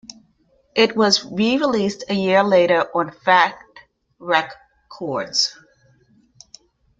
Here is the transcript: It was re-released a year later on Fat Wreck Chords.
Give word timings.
It 0.73 0.95
was 0.97 1.23
re-released 1.23 2.05
a 2.09 2.15
year 2.15 2.43
later 2.43 2.87
on 2.95 3.11
Fat 3.23 3.53
Wreck 4.17 4.51
Chords. 4.89 5.55